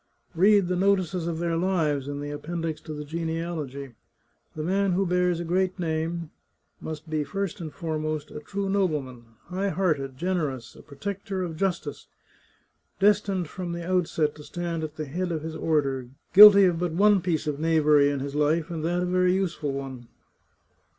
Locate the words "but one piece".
16.79-17.45